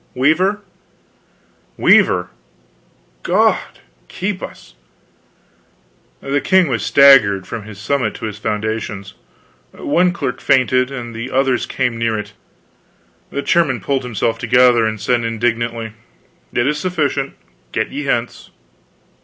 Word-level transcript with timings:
"Weaver." 0.15 0.61
"Weaver! 1.77 2.29
God 3.21 3.61
keep 4.07 4.41
us!" 4.41 4.73
The 6.21 6.41
king 6.41 6.69
was 6.69 6.83
staggered, 6.83 7.45
from 7.45 7.65
his 7.65 7.77
summit 7.77 8.15
to 8.15 8.25
his 8.25 8.39
foundations; 8.39 9.13
one 9.69 10.11
clerk 10.11 10.41
fainted, 10.41 10.89
and 10.89 11.13
the 11.13 11.29
others 11.29 11.67
came 11.67 11.99
near 11.99 12.17
it. 12.17 12.33
The 13.29 13.43
chairman 13.43 13.79
pulled 13.79 14.01
himself 14.01 14.39
together, 14.39 14.87
and 14.87 14.99
said 14.99 15.23
indignantly: 15.23 15.93
"It 16.51 16.65
is 16.65 16.79
sufficient. 16.79 17.35
Get 17.71 17.89
you 17.89 18.05
hence." 18.09 18.49